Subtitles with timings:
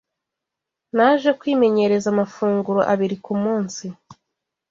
[0.95, 3.85] Naje kwimenyereza amafunguro abiri ku munsi